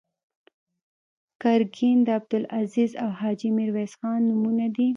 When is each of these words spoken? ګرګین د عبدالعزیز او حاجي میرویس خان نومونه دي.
ګرګین 1.41 1.97
د 2.03 2.07
عبدالعزیز 2.17 2.91
او 3.03 3.09
حاجي 3.19 3.49
میرویس 3.57 3.93
خان 3.99 4.19
نومونه 4.29 4.65
دي. 4.75 4.87